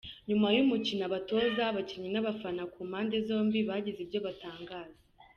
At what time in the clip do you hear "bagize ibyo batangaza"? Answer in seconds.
3.69-4.99